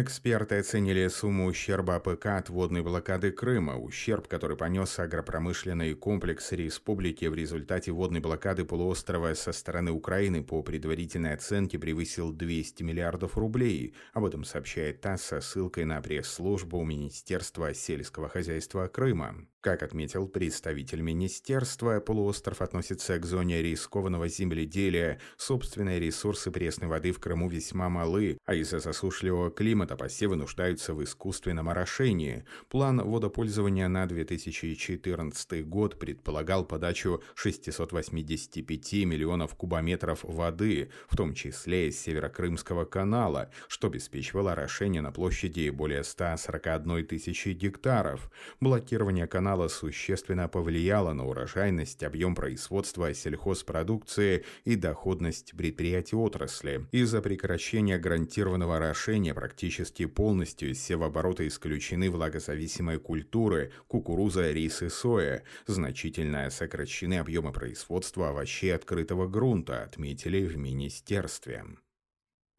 Эксперты 0.00 0.56
оценили 0.56 1.06
сумму 1.08 1.44
ущерба 1.44 1.96
АПК 1.96 2.24
от 2.26 2.48
водной 2.48 2.80
блокады 2.80 3.30
Крыма, 3.30 3.76
ущерб, 3.76 4.26
который 4.26 4.56
понес 4.56 4.98
агропромышленный 4.98 5.92
комплекс 5.92 6.52
республики 6.52 7.26
в 7.26 7.34
результате 7.34 7.92
водной 7.92 8.20
блокады 8.20 8.64
полуострова 8.64 9.34
со 9.34 9.52
стороны 9.52 9.90
Украины 9.90 10.42
по 10.42 10.62
предварительной 10.62 11.34
оценке 11.34 11.78
превысил 11.78 12.32
200 12.32 12.82
миллиардов 12.82 13.36
рублей. 13.36 13.94
Об 14.14 14.24
этом 14.24 14.44
сообщает 14.44 15.02
ТАСС 15.02 15.24
со 15.24 15.40
ссылкой 15.42 15.84
на 15.84 16.00
пресс-службу 16.00 16.82
Министерства 16.84 17.74
сельского 17.74 18.30
хозяйства 18.30 18.86
Крыма. 18.86 19.46
Как 19.62 19.84
отметил 19.84 20.26
представитель 20.26 21.02
министерства, 21.02 22.00
полуостров 22.00 22.62
относится 22.62 23.16
к 23.16 23.24
зоне 23.24 23.62
рискованного 23.62 24.26
земледелия, 24.26 25.20
собственные 25.36 26.00
ресурсы 26.00 26.50
пресной 26.50 26.88
воды 26.88 27.12
в 27.12 27.20
Крыму 27.20 27.48
весьма 27.48 27.88
малы, 27.88 28.38
а 28.44 28.54
из-за 28.54 28.80
засушливого 28.80 29.52
климата 29.52 29.94
посевы 29.96 30.34
нуждаются 30.34 30.94
в 30.94 31.04
искусственном 31.04 31.68
орошении. 31.68 32.44
План 32.70 33.08
водопользования 33.08 33.86
на 33.86 34.04
2014 34.06 35.64
год 35.68 35.96
предполагал 35.96 36.64
подачу 36.64 37.22
685 37.36 38.92
миллионов 39.04 39.54
кубометров 39.54 40.24
воды, 40.24 40.90
в 41.08 41.16
том 41.16 41.34
числе 41.34 41.86
из 41.86 42.00
Северокрымского 42.00 42.84
канала, 42.84 43.48
что 43.68 43.86
обеспечивало 43.86 44.54
орошение 44.54 45.02
на 45.02 45.12
площади 45.12 45.70
более 45.70 46.02
141 46.02 47.06
тысячи 47.06 47.50
гектаров. 47.50 48.28
Блокирование 48.58 49.28
канала 49.28 49.51
канала 49.52 49.68
существенно 49.68 50.48
повлияло 50.48 51.12
на 51.12 51.26
урожайность, 51.26 52.02
объем 52.02 52.34
производства 52.34 53.12
сельхозпродукции 53.12 54.46
и 54.64 54.76
доходность 54.76 55.52
предприятий 55.54 56.16
отрасли. 56.16 56.86
Из-за 56.90 57.20
прекращения 57.20 57.98
гарантированного 57.98 58.76
орошения 58.76 59.34
практически 59.34 60.06
полностью 60.06 60.70
из 60.70 60.82
севооборота 60.82 61.46
исключены 61.46 62.10
влагозависимые 62.10 62.98
культуры– 62.98 63.72
кукуруза, 63.88 64.50
рис 64.52 64.80
и 64.80 64.88
соя. 64.88 65.42
Значительно 65.66 66.48
сокращены 66.48 67.18
объемы 67.18 67.52
производства 67.52 68.30
овощей 68.30 68.74
открытого 68.74 69.28
грунта, 69.28 69.82
отметили 69.82 70.46
в 70.46 70.56
министерстве. 70.56 71.66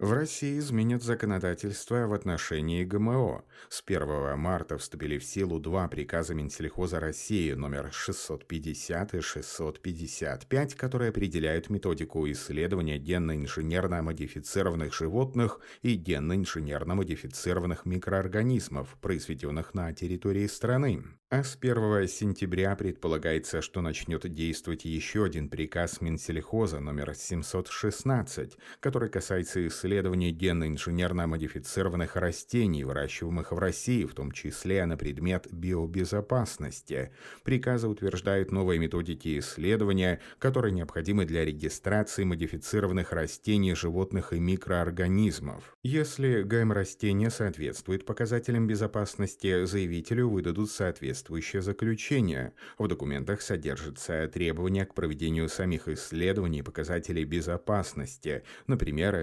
В 0.04 0.12
России 0.12 0.60
изменят 0.60 1.02
законодательство 1.02 2.08
в 2.08 2.14
отношении 2.14 2.84
ГМО. 2.84 3.46
С 3.70 3.82
1 3.86 4.38
марта 4.38 4.78
вступили 4.78 5.18
в 5.18 5.24
силу 5.24 5.62
два 5.62 5.88
приказа 5.88 6.36
Минсельхоза 6.36 7.00
России 7.00 7.54
номер 7.54 7.90
650 7.94 9.14
и 9.14 9.22
655, 9.22 10.76
которые 10.76 11.12
определяют 11.12 11.70
методику 11.70 12.30
исследования 12.30 12.98
генно-инженерно 12.98 14.02
модифицированных 14.02 14.94
животных 14.94 15.62
и 15.84 15.96
генно-инженерно 15.96 16.96
модифицированных 16.96 17.86
микроорганизмов, 17.86 18.98
произведенных 19.00 19.74
на 19.74 19.94
территории 19.94 20.48
страны. 20.48 21.02
А 21.30 21.44
с 21.44 21.58
1 21.60 22.08
сентября 22.10 22.76
предполагается, 22.76 23.64
что 23.64 23.82
начнет 23.82 24.32
действовать 24.32 24.86
еще 24.86 25.24
один 25.24 25.50
приказ 25.50 26.00
Минсельхоза 26.00 26.80
номер 26.80 27.16
716, 27.16 28.56
который 28.80 29.10
касается 29.10 29.66
исследования 29.94 30.32
генно-инженерно 30.32 31.28
модифицированных 31.28 32.16
растений, 32.16 32.84
выращиваемых 32.84 33.52
в 33.52 33.60
России, 33.60 34.06
в 34.06 34.16
том 34.16 34.32
числе 34.32 34.84
на 34.88 34.98
предмет 34.98 35.48
биобезопасности. 35.52 37.12
Приказы 37.44 37.88
утверждают 37.88 38.52
новые 38.52 38.80
методики 38.80 39.38
исследования, 39.38 40.20
которые 40.40 40.72
необходимы 40.72 41.26
для 41.26 41.46
регистрации 41.46 42.24
модифицированных 42.24 43.12
растений, 43.12 43.76
животных 43.76 44.34
и 44.34 44.40
микроорганизмов. 44.40 45.78
Если 45.84 46.42
ГМ-растение 46.42 47.30
соответствует 47.30 48.04
показателям 48.04 48.66
безопасности, 48.66 49.66
заявителю 49.66 50.30
выдадут 50.30 50.72
соответствующее 50.72 51.62
заключение. 51.62 52.54
В 52.80 52.88
документах 52.88 53.44
содержатся 53.44 54.28
требования 54.28 54.88
к 54.88 54.96
проведению 54.96 55.50
самих 55.50 55.88
исследований 55.88 56.64
показателей 56.64 57.26
безопасности, 57.26 58.44
например, 58.66 59.16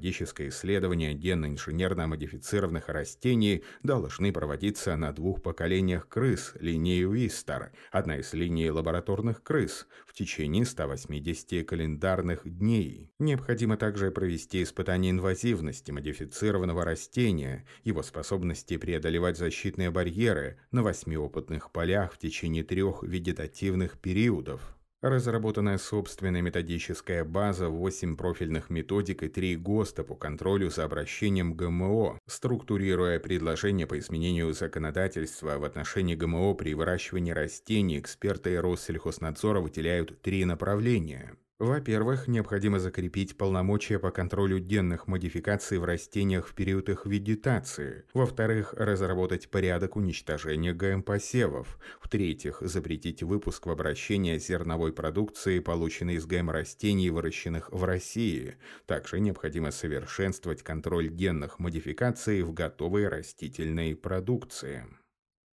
токсикологическое 0.00 0.48
исследование 0.48 1.14
генно-инженерно 1.14 2.06
модифицированных 2.06 2.88
растений 2.88 3.62
должны 3.82 4.32
проводиться 4.32 4.96
на 4.96 5.12
двух 5.12 5.42
поколениях 5.42 6.08
крыс 6.08 6.54
линии 6.58 7.04
Уистер, 7.04 7.72
одна 7.92 8.16
из 8.16 8.32
линий 8.32 8.70
лабораторных 8.70 9.42
крыс, 9.42 9.86
в 10.06 10.14
течение 10.14 10.64
180 10.64 11.66
календарных 11.66 12.42
дней. 12.44 13.12
Необходимо 13.18 13.76
также 13.76 14.10
провести 14.10 14.62
испытание 14.62 15.10
инвазивности 15.10 15.90
модифицированного 15.90 16.84
растения, 16.84 17.66
его 17.84 18.02
способности 18.02 18.78
преодолевать 18.78 19.36
защитные 19.36 19.90
барьеры 19.90 20.58
на 20.72 20.82
восьми 20.82 21.16
опытных 21.16 21.72
полях 21.72 22.14
в 22.14 22.18
течение 22.18 22.64
трех 22.64 23.02
вегетативных 23.02 23.98
периодов. 23.98 24.79
Разработанная 25.02 25.78
собственная 25.78 26.42
методическая 26.42 27.24
база, 27.24 27.70
8 27.70 28.16
профильных 28.16 28.68
методик 28.68 29.22
и 29.22 29.28
3 29.28 29.56
ГОСТа 29.56 30.04
по 30.04 30.14
контролю 30.14 30.68
за 30.68 30.84
обращением 30.84 31.54
ГМО, 31.54 32.18
структурируя 32.26 33.18
предложения 33.18 33.86
по 33.86 33.98
изменению 33.98 34.52
законодательства 34.52 35.58
в 35.58 35.64
отношении 35.64 36.14
ГМО 36.14 36.52
при 36.52 36.74
выращивании 36.74 37.32
растений, 37.32 37.98
эксперты 37.98 38.60
Россельхознадзора 38.60 39.60
выделяют 39.60 40.20
три 40.20 40.44
направления– 40.44 41.34
во-первых, 41.60 42.26
необходимо 42.26 42.78
закрепить 42.78 43.36
полномочия 43.36 43.98
по 43.98 44.10
контролю 44.10 44.58
генных 44.58 45.06
модификаций 45.06 45.76
в 45.76 45.84
растениях 45.84 46.48
в 46.48 46.54
период 46.54 46.88
их 46.88 47.04
вегетации. 47.04 48.04
Во-вторых, 48.14 48.72
разработать 48.72 49.50
порядок 49.50 49.96
уничтожения 49.96 50.72
ГМ-посевов. 50.72 51.78
В-третьих, 52.00 52.62
запретить 52.62 53.22
выпуск 53.22 53.66
в 53.66 53.70
обращение 53.70 54.38
зерновой 54.38 54.94
продукции, 54.94 55.58
полученной 55.58 56.14
из 56.14 56.24
ГМ-растений, 56.24 57.10
выращенных 57.10 57.70
в 57.70 57.84
России. 57.84 58.56
Также 58.86 59.20
необходимо 59.20 59.70
совершенствовать 59.70 60.62
контроль 60.62 61.08
генных 61.08 61.58
модификаций 61.58 62.40
в 62.40 62.54
готовой 62.54 63.06
растительной 63.06 63.94
продукции. 63.94 64.86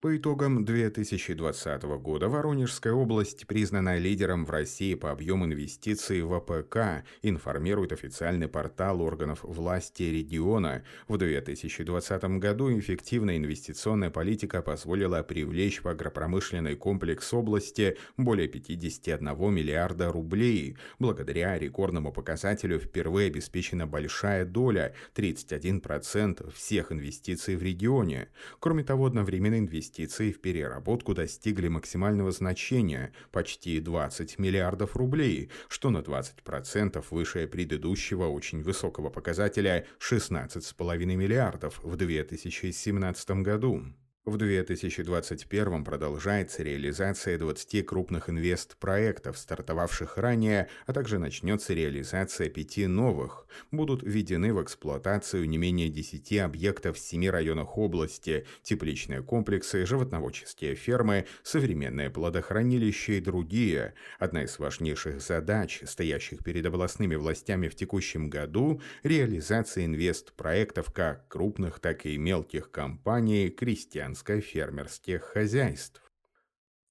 По 0.04 0.18
итогам 0.18 0.66
2020 0.66 1.84
года 1.84 2.28
Воронежская 2.28 2.92
область 2.92 3.48
признана 3.48 3.98
лидером 3.98 4.44
в 4.44 4.50
России 4.50 4.96
по 4.96 5.12
объему 5.12 5.46
инвестиций 5.46 6.24
в 6.24 6.34
АПК, 6.34 7.06
информирует 7.22 7.94
официальный 7.94 8.50
портал 8.50 9.02
органов 9.02 9.40
власти 9.44 10.04
региона. 10.04 10.84
В 11.08 11.18
2020 11.18 12.22
году 12.38 12.78
эффективная 12.78 13.38
инвестиционная 13.38 14.10
политика 14.10 14.62
позволила 14.62 15.24
привлечь 15.24 15.82
в 15.82 15.88
агропромышленный 15.88 16.76
комплекс 16.76 17.34
области 17.34 17.96
более 18.18 18.50
51 18.50 19.54
миллиарда 19.54 20.12
рублей. 20.12 20.76
Благодаря 21.00 21.58
рекордному 21.58 22.12
показателю 22.12 22.78
впервые 22.78 23.28
обеспечена 23.30 23.88
большая 23.88 24.44
доля– 24.44 24.94
31% 25.16 26.52
всех 26.52 26.92
инвестиций 26.92 27.56
в 27.56 27.64
регионе. 27.64 28.28
Кроме 28.60 28.84
того, 28.84 29.06
одновременно 29.06 29.58
инвестиции 29.58 29.93
инвестиции 29.94 30.32
в 30.32 30.42
переработку 30.42 31.14
достигли 31.14 31.68
максимального 31.68 32.32
значения– 32.32 33.12
почти 33.32 33.80
20 33.80 34.40
миллиардов 34.40 34.96
рублей, 34.96 35.50
что 35.68 35.90
на 35.92 36.00
20% 36.00 37.04
выше 37.12 37.48
предыдущего 37.48 38.26
очень 38.26 38.64
высокого 38.64 39.10
показателя– 39.10 39.86
16,5 40.00 41.06
миллиардов 41.06 41.80
в 41.84 41.96
2017 41.96 43.32
году. 43.44 43.84
В 44.26 44.38
2021 44.38 45.84
продолжается 45.84 46.64
реализация 46.64 47.38
20 47.38 47.86
крупных 47.86 48.30
инвест-проектов, 48.30 49.38
стартовавших 49.38 50.18
ранее, 50.18 50.70
а 50.86 50.94
также 50.94 51.20
начнется 51.20 51.74
реализация 51.74 52.48
пяти 52.48 52.88
новых. 52.88 53.46
Будут 53.72 54.02
введены 54.02 54.54
в 54.54 54.64
эксплуатацию 54.64 55.46
не 55.50 55.58
менее 55.58 55.90
10 55.90 56.38
объектов 56.38 56.96
в 56.96 57.00
7 57.02 57.28
районах 57.28 57.78
области, 57.78 58.46
тепличные 58.62 59.22
комплексы, 59.22 59.86
животноводческие 59.86 60.76
фермы, 60.76 61.26
современное 61.44 62.10
плодохранилище 62.10 63.18
и 63.18 63.22
другие. 63.22 63.94
Одна 64.20 64.46
из 64.46 64.58
важнейших 64.58 65.20
задач, 65.20 65.82
стоящих 65.84 66.46
перед 66.46 66.66
областными 66.66 67.16
властями 67.16 67.68
в 67.68 67.76
текущем 67.76 68.30
году– 68.30 68.82
реализация 69.04 69.84
инвест-проектов 69.84 70.94
как 70.94 71.28
крупных, 71.28 71.82
так 71.82 72.06
и 72.06 72.18
мелких 72.18 72.72
компаний, 72.72 73.50
крестьян 73.50 74.13
крестьянско-фермерских 74.14 75.22
хозяйств. 75.24 76.03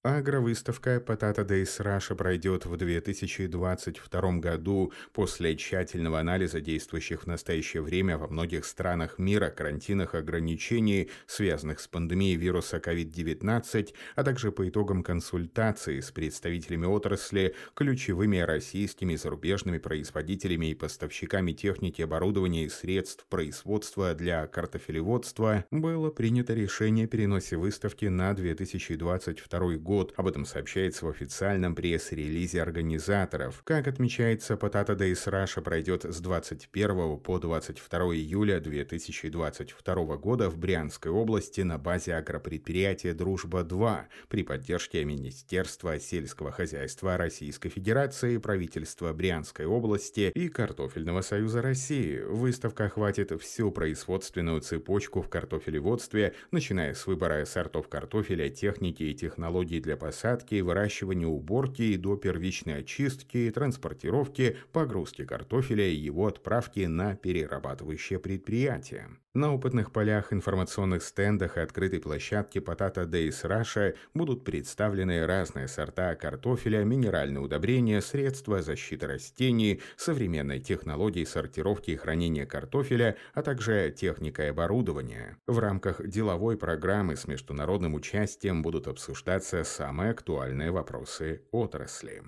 Агровыставка 0.05 0.97
Potato 0.97 1.47
Days 1.47 1.79
Russia 1.79 2.17
пройдет 2.17 2.67
в 2.67 2.77
2022 2.77 4.33
году 4.39 4.93
после 5.13 5.57
тщательного 5.57 6.19
анализа 6.19 6.61
действующих 6.61 7.23
в 7.23 7.27
настоящее 7.29 7.83
время 7.83 8.19
во 8.19 8.27
многих 8.27 8.65
странах 8.65 9.21
мира 9.21 9.51
карантинных 9.51 10.17
ограничений, 10.17 11.09
связанных 11.29 11.79
с 11.79 11.87
пандемией 11.87 12.35
вируса 12.35 12.79
COVID-19, 12.79 13.95
а 14.17 14.25
также 14.25 14.51
по 14.51 14.69
итогам 14.69 15.05
консультаций 15.05 16.03
с 16.03 16.11
представителями 16.11 16.87
отрасли, 16.87 17.55
ключевыми 17.75 18.39
российскими 18.39 19.13
и 19.13 19.17
зарубежными 19.17 19.79
производителями 19.79 20.73
и 20.73 20.75
поставщиками 20.75 21.53
техники, 21.53 22.03
оборудования 22.03 22.65
и 22.65 22.69
средств 22.71 23.25
производства 23.27 24.15
для 24.15 24.49
картофелеводства, 24.49 25.65
было 25.71 26.11
принято 26.11 26.55
решение 26.55 27.05
о 27.05 27.09
переносе 27.09 27.57
выставки 27.57 28.07
на 28.07 28.35
2022 28.35 29.77
год 29.77 29.92
год. 29.93 30.15
Об 30.17 30.27
этом 30.27 30.47
сообщается 30.47 31.05
в 31.05 31.11
официальном 31.11 31.75
пресс-релизе 31.75 32.63
организаторов. 32.63 33.61
Как 33.63 33.87
отмечается, 33.87 34.55
Potato 34.55 34.97
Days 34.97 35.27
Russia 35.27 35.61
пройдет 35.61 36.05
с 36.05 36.19
21 36.19 37.19
по 37.19 37.39
22 37.39 37.99
июля 38.15 38.59
2022 38.59 40.17
года 40.17 40.49
в 40.49 40.57
Брянской 40.57 41.11
области 41.11 41.61
на 41.61 41.77
базе 41.77 42.15
агропредприятия 42.15 43.13
«Дружба-2» 43.13 44.05
при 44.31 44.43
поддержке 44.45 45.05
Министерства 45.05 46.01
сельского 46.01 46.53
хозяйства 46.53 47.19
Российской 47.19 47.69
Федерации, 47.69 48.39
правительства 48.39 49.13
Брянской 49.13 49.67
области 49.67 50.33
и 50.35 50.49
Картофельного 50.49 51.21
союза 51.21 51.61
России. 51.61 52.19
Выставка 52.21 52.87
охватит 52.87 53.39
всю 53.43 53.71
производственную 53.71 54.63
цепочку 54.63 55.21
в 55.21 55.29
картофелеводстве, 55.29 56.33
начиная 56.51 56.95
с 56.95 57.07
выбора 57.07 57.45
сортов 57.45 57.89
картофеля, 57.89 58.49
техники 58.49 59.03
и 59.03 59.15
технологий 59.15 59.82
для 59.83 59.97
посадки, 59.97 60.61
выращивания, 60.61 61.27
уборки 61.27 61.83
и 61.83 61.97
до 61.97 62.17
первичной 62.17 62.79
очистки, 62.79 63.51
транспортировки, 63.51 64.57
погрузки 64.73 65.25
картофеля 65.25 65.87
и 65.87 65.95
его 65.95 66.27
отправки 66.27 66.81
на 66.81 67.17
перерабатывающее 67.17 68.19
предприятие. 68.19 69.09
На 69.35 69.55
опытных 69.55 69.93
полях, 69.93 70.31
информационных 70.31 71.03
стендах 71.03 71.57
и 71.57 71.61
открытой 71.61 72.01
площадке 72.01 72.59
Potato 72.61 73.07
Days 73.07 73.43
Russia 73.45 73.97
будут 74.13 74.45
представлены 74.45 75.25
разные 75.25 75.69
сорта 75.69 76.15
картофеля, 76.17 76.85
минеральные 76.85 77.41
удобрения, 77.41 78.03
средства 78.03 78.61
защиты 78.61 79.07
растений, 79.07 79.81
современные 79.97 80.61
технологии 80.61 81.25
сортировки 81.25 81.93
и 81.93 81.97
хранения 81.97 82.45
картофеля, 82.45 83.17
а 83.33 83.43
также 83.43 83.91
техника 83.97 84.43
и 84.45 84.49
оборудование. 84.49 85.39
В 85.47 85.59
рамках 85.61 86.07
деловой 86.07 86.59
программы 86.59 87.17
с 87.17 87.27
международным 87.27 87.95
участием 87.95 88.61
будут 88.61 88.87
обсуждаться 88.87 89.65
самые 89.65 90.11
актуальные 90.11 90.73
вопросы 90.73 91.41
отрасли. 91.53 92.23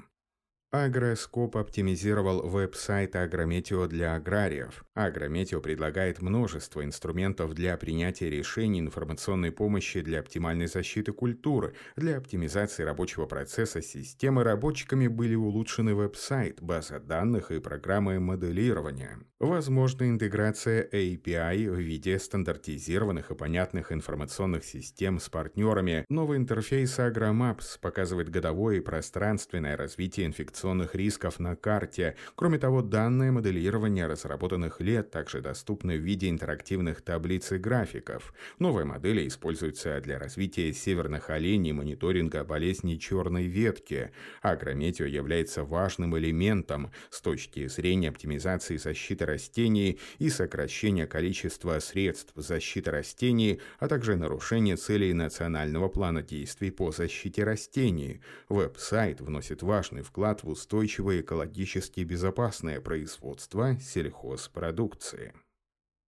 Агроскоп 0.75 1.57
оптимизировал 1.57 2.49
веб-сайт 2.49 3.15
Агрометео 3.15 3.87
для 3.87 4.17
аграриев. 4.17 4.85
Агрометео 4.95 5.61
предлагает 5.61 6.21
множество 6.21 6.83
инструментов 6.83 7.55
для 7.55 7.77
принятия 7.77 8.29
решений 8.29 8.81
информационной 8.81 9.53
помощи 9.53 10.01
для 10.01 10.19
оптимальной 10.19 10.67
защиты 10.67 11.13
культуры. 11.13 11.75
Для 11.95 12.17
оптимизации 12.17 12.83
рабочего 12.83 13.27
процесса 13.27 13.83
системы 13.83 14.43
рабочиками 14.43 15.07
были 15.07 15.37
улучшены 15.37 15.95
веб-сайт, 15.95 16.61
база 16.61 16.99
данных 16.99 17.53
и 17.53 17.61
программы 17.61 18.19
моделирования. 18.19 19.21
Возможна 19.39 20.09
интеграция 20.09 20.89
API 20.91 21.71
в 21.71 21.79
виде 21.79 22.19
стандартизированных 22.19 23.31
и 23.31 23.37
понятных 23.37 23.93
информационных 23.93 24.65
систем 24.65 25.21
с 25.21 25.29
партнерами. 25.29 26.05
Новый 26.09 26.39
интерфейс 26.39 26.99
AgroMaps 26.99 27.79
показывает 27.81 28.29
годовое 28.29 28.79
и 28.79 28.81
пространственное 28.81 29.77
развитие 29.77 30.27
инфекционных 30.27 30.64
информационных 30.65 30.95
рисков 30.95 31.39
на 31.39 31.57
карте. 31.57 32.17
Кроме 32.37 32.59
того, 32.59 32.83
данные 32.83 33.31
моделирования 33.31 34.07
разработанных 34.07 34.81
лет 34.81 35.11
также 35.11 35.41
доступны 35.41 35.99
в 35.99 36.01
виде 36.01 36.31
интерактивных 36.31 37.03
таблиц 37.03 37.53
и 37.53 37.59
графиков. 37.59 38.33
Новые 38.59 38.87
модели 38.87 39.29
используются 39.29 40.01
для 40.01 40.19
развития 40.19 40.73
северных 40.73 41.31
оленей 41.31 41.73
мониторинга 41.73 42.45
болезни 42.45 42.97
черной 42.97 43.45
ветки. 43.45 44.11
Агрометео 44.43 45.07
является 45.07 45.65
важным 45.65 46.17
элементом 46.17 46.91
с 47.11 47.21
точки 47.21 47.67
зрения 47.69 48.09
оптимизации 48.09 48.77
защиты 48.77 49.27
растений 49.27 49.99
и 50.19 50.31
сокращения 50.31 51.07
количества 51.07 51.79
средств 51.81 52.33
защиты 52.37 52.91
растений, 52.91 53.61
а 53.79 53.89
также 53.89 54.17
нарушения 54.17 54.77
целей 54.77 55.13
национального 55.13 55.89
плана 55.89 56.23
действий 56.23 56.71
по 56.71 56.91
защите 56.91 57.45
растений. 57.45 58.21
Веб-сайт 58.49 59.21
вносит 59.21 59.63
важный 59.63 60.03
вклад 60.03 60.43
в 60.43 60.54
устойчивое 60.55 61.21
экологически 61.21 62.03
безопасное 62.03 62.81
производство 62.81 63.77
сельхозпродукции. 63.81 65.35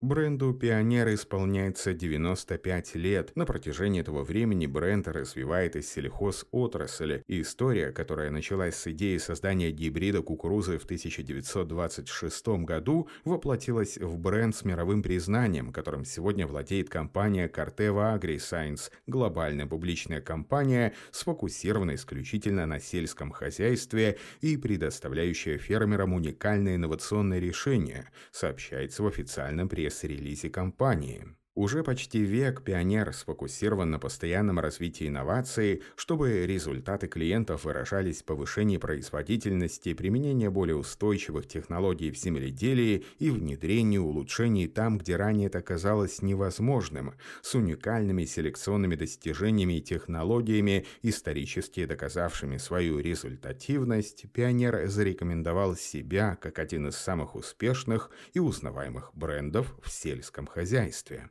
Бренду 0.02 0.52
«Пионер» 0.52 1.14
исполняется 1.14 1.94
95 1.94 2.96
лет. 2.96 3.34
На 3.34 3.46
протяжении 3.46 4.02
этого 4.02 4.24
времени 4.24 4.66
бренд 4.66 5.08
развивает 5.08 5.74
из 5.74 5.90
сельхозотрасли. 5.90 7.22
История, 7.28 7.92
которая 7.92 8.30
началась 8.30 8.74
с 8.74 8.88
идеи 8.88 9.16
создания 9.16 9.70
гибрида 9.70 10.20
кукурузы 10.20 10.76
в 10.76 10.84
1926 10.84 12.46
году, 12.66 13.08
воплотилась 13.24 13.96
в 13.96 14.18
бренд 14.18 14.54
с 14.54 14.66
мировым 14.66 15.02
признанием, 15.02 15.72
которым 15.72 16.04
сегодня 16.04 16.46
владеет 16.46 16.90
компания 16.90 17.48
Corteva 17.48 18.20
AgriScience, 18.20 18.90
глобальная 19.06 19.66
публичная 19.66 20.20
компания, 20.20 20.92
сфокусированная 21.10 21.94
исключительно 21.94 22.66
на 22.66 22.80
сельском 22.80 23.30
хозяйстве 23.30 24.18
и 24.42 24.58
предоставляющая 24.58 25.56
фермерам 25.56 26.12
уникальные 26.12 26.76
инновационные 26.76 27.40
решения, 27.40 28.10
сообщается 28.30 29.02
в 29.02 29.06
официальном 29.06 29.70
пресс 29.70 29.85
пресс-релизе 29.86 30.50
компании. 30.50 31.22
Уже 31.56 31.82
почти 31.82 32.18
век 32.18 32.64
«Пионер» 32.64 33.14
сфокусирован 33.14 33.90
на 33.90 33.98
постоянном 33.98 34.60
развитии 34.60 35.08
инноваций, 35.08 35.82
чтобы 35.96 36.44
результаты 36.44 37.06
клиентов 37.08 37.64
выражались 37.64 38.20
в 38.20 38.26
повышении 38.26 38.76
производительности, 38.76 39.94
применении 39.94 40.48
более 40.48 40.76
устойчивых 40.76 41.48
технологий 41.48 42.10
в 42.10 42.18
земледелии 42.18 43.06
и 43.18 43.30
внедрении 43.30 43.96
улучшений 43.96 44.68
там, 44.68 44.98
где 44.98 45.16
ранее 45.16 45.46
это 45.46 45.62
казалось 45.62 46.20
невозможным, 46.20 47.14
с 47.40 47.54
уникальными 47.54 48.26
селекционными 48.26 48.94
достижениями 48.94 49.78
и 49.78 49.82
технологиями, 49.82 50.84
исторически 51.00 51.86
доказавшими 51.86 52.58
свою 52.58 52.98
результативность, 52.98 54.30
«Пионер» 54.30 54.86
зарекомендовал 54.88 55.74
себя 55.74 56.36
как 56.36 56.58
один 56.58 56.88
из 56.88 56.96
самых 56.96 57.34
успешных 57.34 58.10
и 58.34 58.40
узнаваемых 58.40 59.12
брендов 59.14 59.74
в 59.82 59.90
сельском 59.90 60.46
хозяйстве. 60.46 61.30